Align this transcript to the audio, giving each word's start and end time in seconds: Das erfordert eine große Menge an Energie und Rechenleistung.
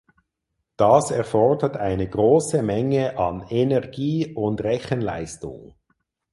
Das 0.77 1.11
erfordert 1.11 1.77
eine 1.77 2.09
große 2.09 2.63
Menge 2.63 3.19
an 3.19 3.45
Energie 3.51 4.33
und 4.33 4.63
Rechenleistung. 4.63 5.75